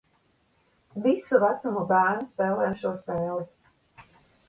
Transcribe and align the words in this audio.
Visu 1.03 1.41
vecumu 1.45 1.85
bērni 1.93 2.29
spēlē 2.35 2.73
šo 2.85 2.97
spēli 3.07 3.49